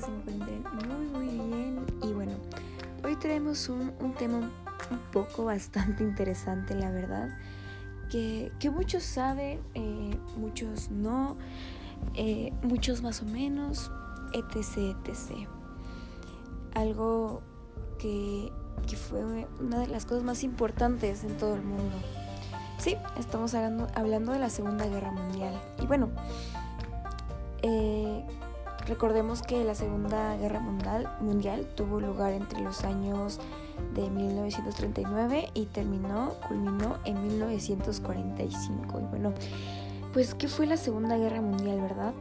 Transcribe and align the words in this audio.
que 0.00 0.06
se 0.06 0.12
encuentren 0.12 0.64
muy 0.86 1.06
muy 1.08 1.46
bien 1.46 1.86
y 2.02 2.12
bueno, 2.12 2.32
hoy 3.04 3.16
traemos 3.16 3.68
un, 3.68 3.92
tema 4.18 4.38
un 4.38 4.98
poco 5.12 5.44
bastante 5.44 6.02
interesante 6.10 6.74
la 6.74 6.90
verdad, 6.90 7.28
que, 8.10 8.50
muchos 8.72 9.02
saben, 9.02 9.60
eh, 9.74 10.16
muchos 10.36 10.90
no, 10.90 11.36
eh, 12.14 12.52
muchos 12.62 13.02
más 13.02 13.22
o 13.22 13.26
menos, 13.26 13.90
etc, 14.32 14.96
etc. 15.04 15.48
Algo 16.74 17.42
que, 17.98 18.52
que 18.88 18.96
fue 18.96 19.46
una 19.60 19.80
de 19.80 19.86
las 19.86 20.06
cosas 20.06 20.24
más 20.24 20.42
importantes 20.44 21.24
en 21.24 21.36
todo 21.36 21.56
el 21.56 21.62
mundo. 21.62 21.96
Sí, 22.78 22.96
estamos 23.18 23.54
hablando, 23.54 23.86
hablando 23.94 24.32
de 24.32 24.38
la 24.38 24.48
Segunda 24.48 24.86
Guerra 24.86 25.10
Mundial. 25.10 25.60
Y 25.82 25.86
bueno, 25.86 26.08
eh, 27.62 28.24
recordemos 28.86 29.42
que 29.42 29.64
la 29.64 29.74
Segunda 29.74 30.36
Guerra 30.36 30.60
mundial, 30.60 31.08
mundial 31.20 31.66
tuvo 31.74 32.00
lugar 32.00 32.32
entre 32.32 32.60
los 32.60 32.84
años 32.84 33.40
de 33.94 34.10
1939 34.10 35.50
y 35.54 35.66
terminó, 35.66 36.34
culminó 36.48 36.98
en 37.04 37.22
1945. 37.22 39.00
Y 39.00 39.04
bueno, 39.04 39.32
pues 40.12 40.34
¿qué 40.34 40.48
fue 40.48 40.66
la 40.66 40.76
Segunda 40.76 41.16
Guerra 41.16 41.40
Mundial, 41.40 41.80
verdad? 41.80 42.14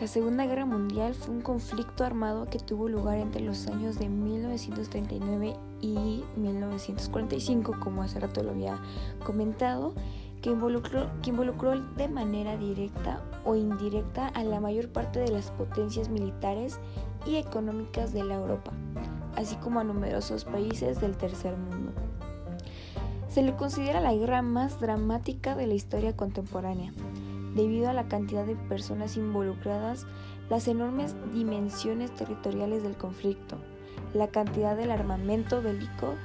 La 0.00 0.06
Segunda 0.06 0.46
Guerra 0.46 0.64
Mundial 0.64 1.14
fue 1.14 1.34
un 1.34 1.40
conflicto 1.40 2.04
armado 2.04 2.46
que 2.46 2.60
tuvo 2.60 2.88
lugar 2.88 3.18
entre 3.18 3.40
los 3.40 3.66
años 3.66 3.98
de 3.98 4.08
1939 4.08 5.56
y 5.80 6.22
1945, 6.36 7.76
como 7.80 8.02
hace 8.02 8.20
rato 8.20 8.42
lo 8.44 8.52
había 8.52 8.78
comentado, 9.26 9.94
que 10.40 10.50
involucró, 10.50 11.10
que 11.20 11.30
involucró 11.30 11.80
de 11.80 12.06
manera 12.06 12.56
directa 12.56 13.20
o 13.48 13.56
indirecta 13.56 14.28
a 14.28 14.44
la 14.44 14.60
mayor 14.60 14.90
parte 14.90 15.20
de 15.20 15.30
las 15.30 15.50
potencias 15.52 16.10
militares 16.10 16.78
y 17.24 17.36
económicas 17.36 18.12
de 18.12 18.22
la 18.22 18.34
Europa, 18.34 18.72
así 19.36 19.56
como 19.56 19.80
a 19.80 19.84
numerosos 19.84 20.44
países 20.44 21.00
del 21.00 21.16
tercer 21.16 21.56
mundo. 21.56 21.92
Se 23.28 23.42
le 23.42 23.56
considera 23.56 24.00
la 24.02 24.12
guerra 24.12 24.42
más 24.42 24.80
dramática 24.80 25.56
de 25.56 25.66
la 25.66 25.72
historia 25.72 26.14
contemporánea 26.14 26.92
debido 27.54 27.88
a 27.88 27.94
la 27.94 28.06
cantidad 28.06 28.44
de 28.44 28.54
personas 28.54 29.16
involucradas, 29.16 30.06
las 30.50 30.68
enormes 30.68 31.16
dimensiones 31.32 32.14
territoriales 32.14 32.82
del 32.82 32.96
conflicto, 32.96 33.56
la 34.12 34.28
cantidad 34.28 34.76
del 34.76 34.90
armamento 34.90 35.62
bélico 35.62 36.16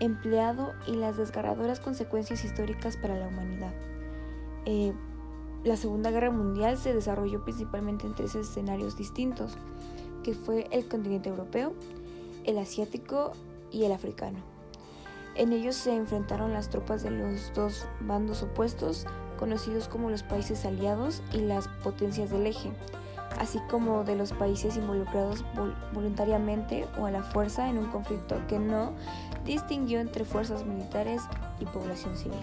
empleado 0.00 0.72
y 0.88 0.96
las 0.96 1.16
desgarradoras 1.16 1.78
consecuencias 1.78 2.44
históricas 2.44 2.96
para 2.96 3.16
la 3.16 3.28
humanidad. 3.28 3.72
Eh, 4.66 4.92
la 5.64 5.76
Segunda 5.76 6.10
Guerra 6.10 6.30
Mundial 6.30 6.76
se 6.76 6.92
desarrolló 6.92 7.44
principalmente 7.44 8.06
en 8.06 8.14
tres 8.14 8.34
escenarios 8.34 8.96
distintos, 8.96 9.52
que 10.24 10.34
fue 10.34 10.66
el 10.70 10.88
continente 10.88 11.28
europeo, 11.28 11.72
el 12.44 12.58
asiático 12.58 13.32
y 13.70 13.84
el 13.84 13.92
africano. 13.92 14.38
En 15.34 15.52
ellos 15.52 15.76
se 15.76 15.94
enfrentaron 15.94 16.52
las 16.52 16.68
tropas 16.68 17.02
de 17.02 17.10
los 17.10 17.52
dos 17.54 17.86
bandos 18.00 18.42
opuestos, 18.42 19.06
conocidos 19.38 19.88
como 19.88 20.10
los 20.10 20.22
países 20.22 20.64
aliados 20.64 21.22
y 21.32 21.38
las 21.38 21.68
potencias 21.82 22.30
del 22.30 22.46
eje, 22.46 22.70
así 23.38 23.58
como 23.70 24.04
de 24.04 24.16
los 24.16 24.32
países 24.32 24.76
involucrados 24.76 25.44
voluntariamente 25.94 26.86
o 26.98 27.06
a 27.06 27.10
la 27.10 27.22
fuerza 27.22 27.70
en 27.70 27.78
un 27.78 27.86
conflicto 27.86 28.36
que 28.46 28.58
no 28.58 28.92
distinguió 29.44 30.00
entre 30.00 30.24
fuerzas 30.24 30.66
militares 30.66 31.22
y 31.60 31.64
población 31.66 32.16
civil. 32.16 32.38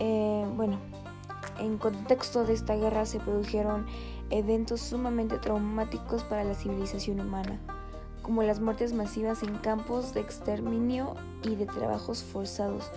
Eh, 0.00 0.46
bueno, 0.56 0.78
en 1.58 1.78
contexto 1.78 2.44
de 2.44 2.54
esta 2.54 2.74
guerra 2.74 3.06
se 3.06 3.20
produjeron 3.20 3.86
eventos 4.30 4.80
sumamente 4.80 5.38
traumáticos 5.38 6.24
para 6.24 6.44
la 6.44 6.54
civilización 6.54 7.20
humana, 7.20 7.58
como 8.22 8.42
las 8.42 8.60
muertes 8.60 8.92
masivas 8.92 9.42
en 9.42 9.56
campos 9.58 10.14
de 10.14 10.20
exterminio 10.20 11.14
y 11.42 11.56
de 11.56 11.66
trabajos 11.66 12.22
forzados, 12.22 12.90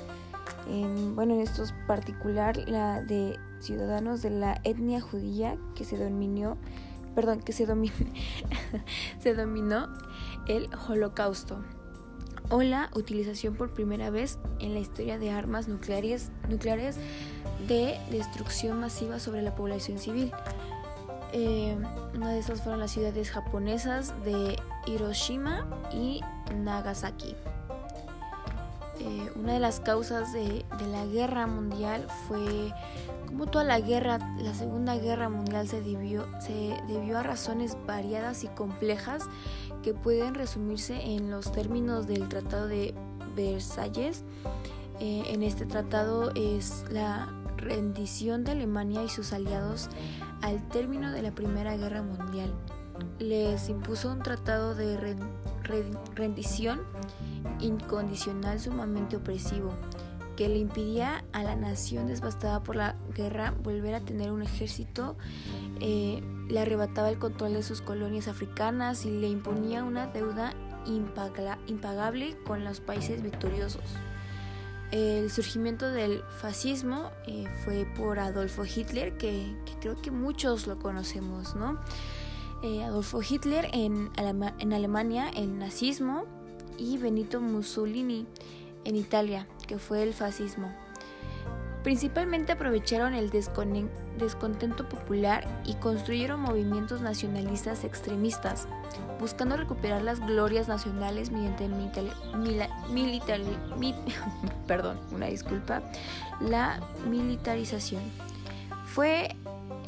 bueno, 1.15 1.35
en 1.35 1.41
estos 1.41 1.73
particular 1.87 2.57
la 2.67 3.01
de 3.01 3.37
ciudadanos 3.59 4.21
de 4.21 4.29
la 4.31 4.59
etnia 4.63 5.01
judía 5.01 5.57
que 5.75 5.85
se 5.85 5.97
dominó, 5.97 6.57
perdón, 7.15 7.41
que 7.41 7.53
se, 7.53 7.65
se 9.19 9.33
dominó 9.33 9.87
el 10.47 10.69
holocausto 10.87 11.59
o 12.49 12.61
la 12.61 12.89
utilización 12.93 13.55
por 13.55 13.73
primera 13.73 14.09
vez 14.09 14.39
en 14.59 14.73
la 14.73 14.79
historia 14.79 15.17
de 15.19 15.31
armas 15.31 15.67
nucleares, 15.67 16.29
de 17.67 17.99
destrucción 18.11 18.79
masiva 18.79 19.19
sobre 19.19 19.41
la 19.41 19.55
población 19.55 19.97
civil. 19.97 20.31
Eh, 21.33 21.77
una 22.15 22.31
de 22.31 22.39
esas 22.39 22.61
fueron 22.61 22.79
las 22.79 22.91
ciudades 22.91 23.31
japonesas 23.31 24.13
de 24.23 24.57
Hiroshima 24.85 25.67
y 25.91 26.21
Nagasaki. 26.55 27.35
Eh, 28.99 29.31
una 29.35 29.53
de 29.53 29.59
las 29.59 29.79
causas 29.79 30.33
de, 30.33 30.65
la 30.91 31.05
guerra 31.05 31.47
mundial 31.47 32.07
fue 32.27 32.73
como 33.27 33.45
toda 33.45 33.63
la 33.63 33.79
guerra, 33.79 34.19
la 34.39 34.53
Segunda 34.53 34.95
Guerra 34.95 35.29
Mundial 35.29 35.67
se 35.67 35.81
debió, 35.81 36.25
se 36.39 36.77
debió 36.87 37.19
a 37.19 37.23
razones 37.23 37.77
variadas 37.85 38.43
y 38.43 38.47
complejas 38.47 39.23
que 39.83 39.93
pueden 39.93 40.33
resumirse 40.33 40.99
en 41.03 41.29
los 41.29 41.51
términos 41.51 42.07
del 42.07 42.29
Tratado 42.29 42.67
de 42.67 42.95
Versalles. 43.35 44.23
Eh, 44.99 45.23
en 45.27 45.43
este 45.43 45.65
tratado 45.65 46.31
es 46.35 46.85
la 46.89 47.27
rendición 47.57 48.43
de 48.43 48.53
Alemania 48.53 49.03
y 49.03 49.09
sus 49.09 49.33
aliados 49.33 49.89
al 50.41 50.65
término 50.69 51.11
de 51.11 51.21
la 51.21 51.31
Primera 51.31 51.75
Guerra 51.75 52.01
Mundial. 52.01 52.53
Les 53.19 53.69
impuso 53.69 54.11
un 54.11 54.19
tratado 54.19 54.75
de 54.75 55.17
rendición 56.15 56.81
incondicional 57.59 58.59
sumamente 58.59 59.17
opresivo, 59.17 59.73
que 60.35 60.47
le 60.47 60.57
impidía 60.57 61.25
a 61.33 61.43
la 61.43 61.55
nación 61.55 62.07
devastada 62.07 62.63
por 62.63 62.75
la 62.75 62.95
guerra 63.15 63.53
volver 63.63 63.95
a 63.95 64.01
tener 64.01 64.31
un 64.31 64.43
ejército, 64.43 65.17
eh, 65.81 66.21
le 66.47 66.59
arrebataba 66.59 67.09
el 67.09 67.17
control 67.17 67.53
de 67.53 67.63
sus 67.63 67.81
colonias 67.81 68.27
africanas 68.27 69.05
y 69.05 69.11
le 69.11 69.27
imponía 69.27 69.83
una 69.83 70.07
deuda 70.07 70.53
impagable 71.67 72.37
con 72.45 72.63
los 72.63 72.79
países 72.79 73.21
victoriosos. 73.21 73.83
El 74.91 75.29
surgimiento 75.29 75.91
del 75.91 76.23
fascismo 76.39 77.11
eh, 77.25 77.45
fue 77.65 77.85
por 77.97 78.19
Adolfo 78.19 78.63
Hitler, 78.63 79.17
que, 79.17 79.53
creo 79.81 80.01
que 80.01 80.11
muchos 80.11 80.65
lo 80.65 80.79
conocemos, 80.79 81.55
¿no? 81.55 81.77
Eh, 82.63 82.83
Adolfo 82.83 83.21
Hitler 83.21 83.69
en, 83.73 84.09
Alemania, 84.17 85.29
el 85.29 85.59
nazismo, 85.59 86.25
y 86.77 86.97
Benito 86.97 87.41
Mussolini 87.41 88.27
en 88.83 88.95
Italia, 88.95 89.47
que 89.67 89.77
fue 89.77 90.03
el 90.03 90.13
fascismo. 90.13 90.71
Principalmente 91.83 92.51
aprovecharon 92.51 93.13
el 93.13 93.29
descontento 93.29 94.89
popular 94.89 95.47
y 95.65 95.75
construyeron 95.75 96.41
movimientos 96.41 97.01
nacionalistas 97.01 97.83
extremistas, 97.83 98.67
buscando 99.19 99.55
recuperar 99.55 100.01
las 100.01 100.19
glorias 100.19 100.67
nacionales 100.67 101.31
mediante 101.31 101.69
la 106.41 106.81
militarización. 107.07 108.01
Fue 108.85 109.36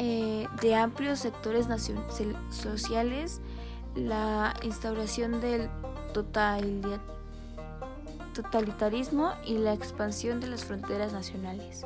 eh, 0.01 0.47
de 0.61 0.75
amplios 0.75 1.19
sectores 1.19 1.67
sociales 2.49 3.41
la 3.95 4.53
instauración 4.63 5.41
del 5.41 5.69
totalitarismo 8.33 9.33
y 9.45 9.57
la 9.57 9.73
expansión 9.73 10.39
de 10.39 10.47
las 10.47 10.63
fronteras 10.63 11.11
nacionales. 11.11 11.85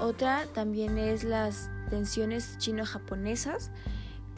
Otra 0.00 0.46
también 0.54 0.96
es 0.96 1.22
las 1.22 1.70
tensiones 1.90 2.56
chino-japonesas, 2.56 3.72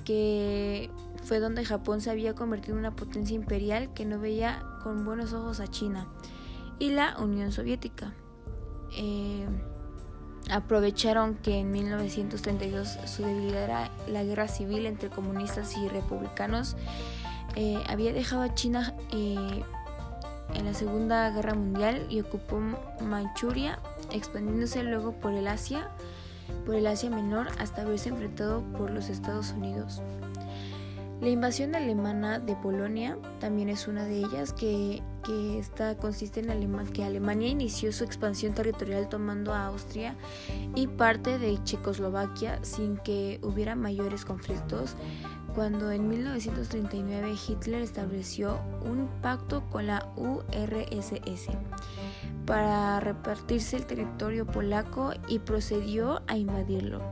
que 0.04 0.90
fue 1.22 1.38
donde 1.38 1.64
Japón 1.64 2.00
se 2.00 2.10
había 2.10 2.34
convertido 2.34 2.74
en 2.74 2.80
una 2.80 2.96
potencia 2.96 3.36
imperial 3.36 3.92
que 3.94 4.04
no 4.04 4.18
veía 4.18 4.64
con 4.82 5.04
buenos 5.04 5.32
ojos 5.32 5.60
a 5.60 5.68
China, 5.68 6.08
y 6.80 6.90
la 6.90 7.16
Unión 7.18 7.52
Soviética. 7.52 8.14
Eh, 8.96 9.46
aprovecharon 10.50 11.34
que 11.36 11.58
en 11.58 11.70
1932 11.70 12.98
su 13.06 13.22
debilidad 13.22 13.90
la 14.08 14.24
guerra 14.24 14.48
civil 14.48 14.86
entre 14.86 15.10
comunistas 15.10 15.76
y 15.76 15.88
republicanos 15.88 16.76
eh, 17.56 17.82
había 17.88 18.12
dejado 18.12 18.42
a 18.42 18.54
China 18.54 18.94
eh, 19.12 19.62
en 20.54 20.64
la 20.64 20.74
Segunda 20.74 21.30
Guerra 21.30 21.54
Mundial 21.54 22.06
y 22.08 22.20
ocupó 22.20 22.60
Manchuria, 23.00 23.78
expandiéndose 24.12 24.82
luego 24.82 25.12
por 25.12 25.32
el 25.32 25.46
Asia, 25.46 25.90
por 26.66 26.74
el 26.74 26.86
Asia 26.86 27.10
Menor 27.10 27.48
hasta 27.58 27.84
verse 27.84 28.08
enfrentado 28.08 28.62
por 28.76 28.90
los 28.90 29.08
Estados 29.08 29.52
Unidos. 29.52 30.02
La 31.20 31.28
invasión 31.28 31.74
alemana 31.74 32.38
de 32.38 32.56
Polonia 32.56 33.18
también 33.40 33.68
es 33.68 33.86
una 33.88 34.04
de 34.04 34.20
ellas, 34.20 34.52
que, 34.52 35.02
que 35.30 35.60
esta 35.60 35.96
consiste 35.96 36.40
en 36.40 36.86
que 36.86 37.04
Alemania 37.04 37.48
inició 37.48 37.92
su 37.92 38.02
expansión 38.02 38.52
territorial 38.52 39.08
tomando 39.08 39.54
a 39.54 39.66
Austria 39.66 40.16
y 40.74 40.88
parte 40.88 41.38
de 41.38 41.62
Checoslovaquia 41.62 42.58
sin 42.64 42.96
que 42.96 43.38
hubiera 43.44 43.76
mayores 43.76 44.24
conflictos 44.24 44.96
cuando 45.54 45.92
en 45.92 46.08
1939 46.08 47.36
Hitler 47.46 47.80
estableció 47.82 48.58
un 48.84 49.08
pacto 49.22 49.62
con 49.70 49.86
la 49.86 50.12
URSS 50.16 51.50
para 52.44 52.98
repartirse 52.98 53.76
el 53.76 53.86
territorio 53.86 54.46
polaco 54.46 55.12
y 55.28 55.38
procedió 55.38 56.22
a 56.26 56.36
invadirlo. 56.36 57.02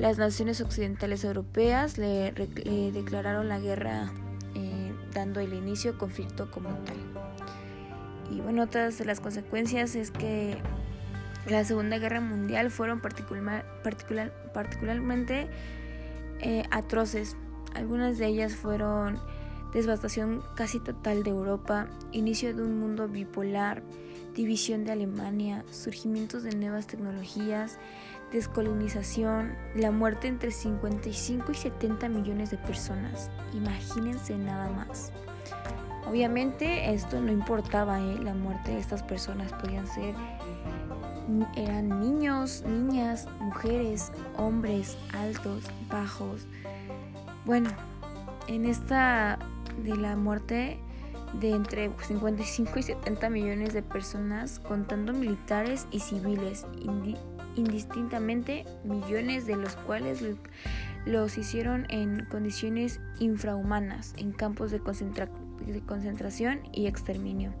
Las 0.00 0.18
naciones 0.18 0.60
occidentales 0.60 1.22
europeas 1.22 1.96
le, 1.96 2.32
declararon 2.32 3.48
la 3.48 3.60
guerra 3.60 4.10
eh, 4.56 4.92
dando 5.14 5.38
el 5.38 5.54
inicio 5.54 5.92
al 5.92 5.98
conflicto 5.98 6.50
como 6.50 6.70
tal. 6.84 7.05
Y 8.30 8.40
bueno, 8.40 8.64
otras 8.64 8.98
de 8.98 9.04
las 9.04 9.20
consecuencias 9.20 9.94
es 9.94 10.10
que 10.10 10.56
la 11.48 11.64
Segunda 11.64 11.98
Guerra 11.98 12.20
Mundial 12.20 12.70
fueron 12.70 13.00
particular, 13.00 13.64
particularmente 14.52 15.48
eh, 16.40 16.64
atroces. 16.70 17.36
Algunas 17.74 18.18
de 18.18 18.26
ellas 18.26 18.56
fueron 18.56 19.20
devastación 19.72 20.42
casi 20.56 20.80
total 20.80 21.22
de 21.22 21.30
Europa, 21.30 21.88
inicio 22.12 22.54
de 22.54 22.62
un 22.62 22.80
mundo 22.80 23.08
bipolar, 23.08 23.82
división 24.34 24.84
de 24.84 24.92
Alemania, 24.92 25.64
surgimientos 25.70 26.42
de 26.42 26.54
nuevas 26.56 26.86
tecnologías, 26.86 27.78
descolonización, 28.32 29.54
la 29.74 29.90
muerte 29.90 30.28
entre 30.28 30.50
55 30.50 31.52
y 31.52 31.54
70 31.54 32.08
millones 32.08 32.50
de 32.50 32.58
personas. 32.58 33.30
Imagínense 33.54 34.36
nada 34.36 34.70
más. 34.70 35.12
Obviamente 36.06 36.92
esto 36.92 37.20
no 37.20 37.32
importaba, 37.32 38.00
¿eh? 38.00 38.18
la 38.22 38.34
muerte 38.34 38.72
de 38.72 38.78
estas 38.78 39.02
personas 39.02 39.52
podían 39.54 39.86
ser, 39.86 40.14
eran 41.56 42.00
niños, 42.00 42.62
niñas, 42.66 43.26
mujeres, 43.40 44.12
hombres, 44.36 44.96
altos, 45.12 45.64
bajos. 45.90 46.46
Bueno, 47.44 47.70
en 48.46 48.66
esta 48.66 49.38
de 49.82 49.96
la 49.96 50.16
muerte 50.16 50.78
de 51.40 51.50
entre 51.50 51.90
55 52.00 52.78
y 52.78 52.82
70 52.82 53.30
millones 53.30 53.74
de 53.74 53.82
personas, 53.82 54.60
contando 54.60 55.12
militares 55.12 55.86
y 55.90 56.00
civiles, 56.00 56.66
indistintamente 57.56 58.64
millones 58.84 59.46
de 59.46 59.56
los 59.56 59.74
cuales 59.76 60.22
los 61.06 61.38
hicieron 61.38 61.86
en 61.88 62.26
condiciones 62.26 63.00
infrahumanas, 63.18 64.12
en 64.18 64.32
campos 64.32 64.70
de 64.70 64.80
concentración 64.80 65.46
de 65.64 65.80
concentración 65.80 66.60
y 66.72 66.86
exterminio. 66.86 67.52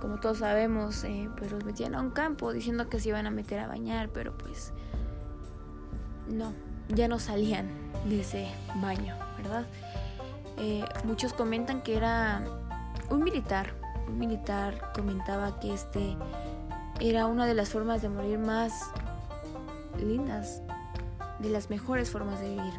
Como 0.00 0.20
todos 0.20 0.38
sabemos, 0.38 1.04
eh, 1.04 1.28
pues 1.36 1.50
los 1.50 1.64
metían 1.64 1.94
a 1.94 2.00
un 2.00 2.10
campo 2.10 2.52
diciendo 2.52 2.88
que 2.88 3.00
se 3.00 3.08
iban 3.08 3.26
a 3.26 3.30
meter 3.30 3.58
a 3.60 3.66
bañar, 3.66 4.10
pero 4.10 4.36
pues 4.36 4.72
no, 6.28 6.52
ya 6.88 7.08
no 7.08 7.18
salían 7.18 7.68
de 8.08 8.20
ese 8.20 8.48
baño, 8.80 9.16
¿verdad? 9.38 9.66
Eh, 10.58 10.84
muchos 11.04 11.32
comentan 11.32 11.82
que 11.82 11.96
era 11.96 12.42
un 13.10 13.22
militar, 13.22 13.74
un 14.06 14.18
militar 14.18 14.92
comentaba 14.94 15.58
que 15.60 15.72
este 15.74 16.16
era 17.00 17.26
una 17.26 17.46
de 17.46 17.54
las 17.54 17.70
formas 17.70 18.02
de 18.02 18.08
morir 18.08 18.38
más 18.38 18.72
lindas, 19.98 20.62
de 21.38 21.50
las 21.50 21.70
mejores 21.70 22.10
formas 22.10 22.40
de 22.40 22.50
vivir. 22.50 22.72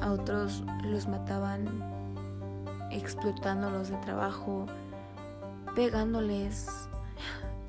A 0.00 0.12
otros 0.12 0.62
los 0.84 1.08
mataban 1.08 1.82
explotándolos 2.90 3.88
de 3.88 3.96
trabajo, 3.96 4.66
pegándoles, 5.74 6.68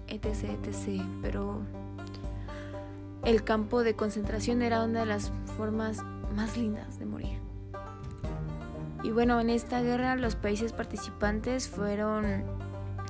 etc, 0.07 0.57
etc. 0.63 1.01
Pero 1.21 1.62
el 3.23 3.44
campo 3.44 3.83
de 3.83 3.95
concentración 3.95 4.62
era 4.62 4.83
una 4.83 5.01
de 5.01 5.06
las 5.07 5.31
formas 5.57 6.03
más 6.35 6.57
lindas 6.57 7.00
de 7.00 7.06
morir. 7.06 7.39
Y 9.03 9.12
bueno, 9.12 9.39
en 9.39 9.50
esta 9.50 9.81
guerra 9.81 10.15
los 10.15 10.35
países 10.35 10.73
participantes 10.73 11.67
fueron 11.67 12.44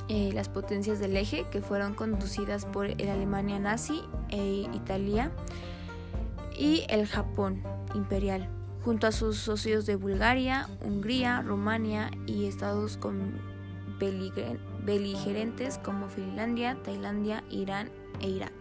eh, 0.08 0.32
las 0.34 0.50
potencias 0.50 1.00
del 1.00 1.16
eje, 1.18 1.46
que 1.52 1.62
fueron 1.62 1.96
conducidas 1.96 2.66
por 2.66 2.86
el 2.86 3.10
Alemania 3.10 3.60
nazi 3.60 4.02
e 4.30 4.68
Italia, 4.74 5.32
y 6.58 6.86
el 6.90 7.08
Japón 7.08 7.62
imperial 7.94 8.50
junto 8.86 9.08
a 9.08 9.12
sus 9.12 9.38
socios 9.38 9.88
de 9.88 9.96
Bulgaria, 9.96 10.70
Hungría, 10.82 11.42
Rumania 11.42 12.12
y 12.28 12.46
estados 12.46 12.98
con 12.98 13.42
beligerentes 14.86 15.80
como 15.80 16.08
Finlandia, 16.08 16.78
Tailandia, 16.84 17.44
Irán 17.50 17.90
e 18.22 18.30
Irak. 18.30 18.54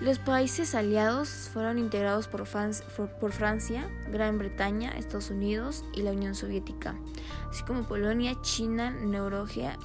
Los 0.00 0.18
países 0.18 0.76
aliados 0.76 1.28
fueron 1.52 1.78
integrados 1.78 2.28
por, 2.28 2.46
Francia, 2.46 3.88
Gran 4.10 4.38
Bretaña, 4.38 4.90
Estados 4.92 5.30
Unidos 5.30 5.84
y 5.94 6.02
la 6.02 6.12
Unión 6.12 6.36
Soviética, 6.36 6.96
así 7.50 7.64
como 7.64 7.82
Polonia, 7.82 8.36
China, 8.42 8.90
Noruega, 8.90 9.78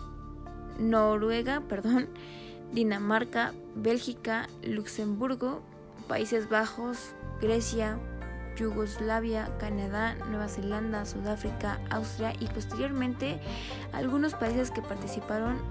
Dinamarca, 2.71 3.53
Bélgica, 3.75 4.47
Luxemburgo, 4.63 5.63
Países 6.07 6.49
Bajos, 6.49 7.13
Grecia, 7.41 7.99
Yugoslavia, 8.57 9.49
Canadá, 9.59 10.15
Nueva 10.29 10.47
Zelanda, 10.47 11.05
Sudáfrica, 11.05 11.79
Austria 11.91 12.33
y 12.39 12.47
posteriormente 12.47 13.39
algunos 13.93 14.33
países 14.33 14.71
que 14.71 14.81
participaron 14.81 15.61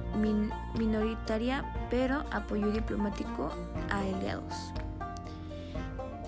minoritaria 0.78 1.64
pero 1.90 2.24
apoyo 2.30 2.70
diplomático 2.70 3.50
a 3.90 4.00
aliados. 4.00 4.72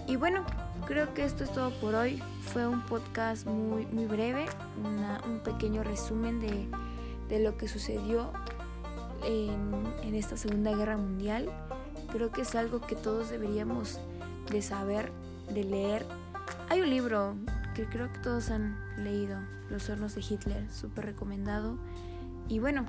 Y 0.07 0.17
bueno, 0.17 0.43
creo 0.87 1.13
que 1.15 1.25
esto 1.25 1.45
es 1.45 1.53
todo 1.53 1.71
por 1.81 1.95
hoy. 1.95 2.23
Fue 2.41 2.67
un 2.67 2.83
podcast 2.87 3.47
muy, 3.47 3.87
muy 3.87 4.07
breve, 4.07 4.47
un 5.27 5.41
pequeño 5.41 5.85
resumen 5.85 6.41
de, 6.41 6.67
de 7.29 7.41
lo 7.41 7.57
que 7.57 7.69
sucedió 7.69 8.33
en, 9.23 9.71
en 10.03 10.15
esta 10.15 10.37
Segunda 10.37 10.75
Guerra 10.75 10.97
Mundial. 10.97 11.51
Creo 12.11 12.31
que 12.31 12.43
es 12.43 12.55
algo 12.55 12.81
que 12.81 12.97
todos 12.97 13.31
deberíamos 13.31 14.01
de 14.51 14.63
saber, 14.63 15.13
de 15.53 15.65
leer 15.65 16.07
hay 16.69 16.81
un 16.81 16.91
libro 16.91 17.37
que 17.75 17.87
creo 17.87 18.13
que 18.13 18.19
todos 18.19 18.51
han 18.51 18.77
leído, 18.97 19.39
Los 19.71 19.89
hornos 19.89 20.15
de 20.15 20.21
Hitler, 20.23 20.71
súper 20.71 21.07
recomendado. 21.07 21.79
Y 22.49 22.59
bueno, 22.59 22.87